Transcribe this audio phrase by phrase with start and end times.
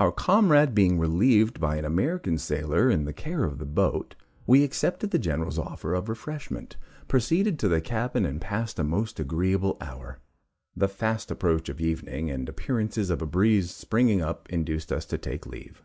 [0.00, 4.64] Our comrade being relieved by an American sailor in the care of the boat, we
[4.64, 6.74] accepted the General's offer of refreshment,
[7.06, 10.18] proceeded to the cabin, and passed a most agreeable hour.
[10.76, 15.16] The fast approach of evening and appearances of a breeze springing up induced us to
[15.16, 15.80] take leave.